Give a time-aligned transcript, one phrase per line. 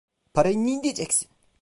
[0.33, 1.29] Parayı nideceksin?